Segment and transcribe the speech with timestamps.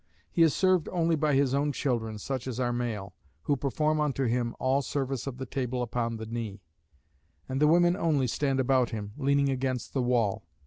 [0.31, 3.13] He is served only by his own children, such as are male;
[3.43, 6.59] who perform unto him all service of the table upon the knee;
[7.47, 10.43] and the women only stand about him, leaning against the wall.